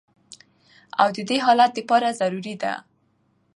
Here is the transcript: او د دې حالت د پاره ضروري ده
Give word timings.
او 1.01 1.07
د 1.15 1.17
دې 1.29 1.37
حالت 1.45 1.71
د 1.75 1.79
پاره 1.89 2.09
ضروري 2.19 2.55
ده 2.61 2.73